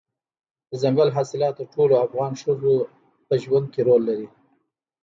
دځنګل 0.69 1.09
حاصلات 1.17 1.53
د 1.57 1.61
ټولو 1.73 1.93
افغان 2.05 2.31
ښځو 2.41 2.75
په 3.27 3.33
ژوند 3.43 3.65
کې 3.73 3.81
رول 3.87 4.01
لري. 4.09 4.27